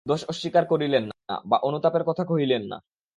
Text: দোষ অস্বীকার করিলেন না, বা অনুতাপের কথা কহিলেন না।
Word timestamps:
দোষ 0.05 0.21
অস্বীকার 0.25 0.63
করিলেন 0.65 1.03
না, 1.09 1.15
বা 1.45 1.57
অনুতাপের 1.63 2.03
কথা 2.03 2.23
কহিলেন 2.25 2.63
না। 2.63 2.77